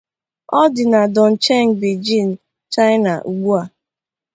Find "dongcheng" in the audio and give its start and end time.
1.13-1.69